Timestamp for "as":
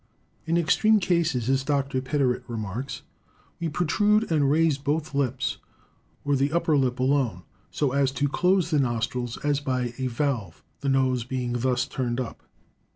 1.47-1.63, 7.91-8.11, 9.45-9.59